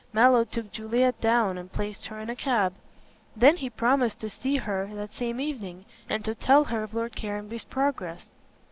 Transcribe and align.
Mallow 0.13 0.45
took 0.45 0.71
Juliet 0.71 1.21
down 1.21 1.59
and 1.59 1.71
placed 1.71 2.07
her 2.07 2.19
in 2.19 2.27
a 2.31 2.35
cab. 2.35 2.73
Then 3.35 3.57
he 3.57 3.69
promised 3.69 4.19
to 4.21 4.31
see 4.31 4.55
her 4.57 4.89
that 4.95 5.13
same 5.13 5.39
evening, 5.39 5.85
and 6.09 6.25
to 6.25 6.33
tell 6.33 6.63
her 6.63 6.81
of 6.81 6.95
Lord 6.95 7.15
Caranby's 7.15 7.65
progress. 7.65 8.31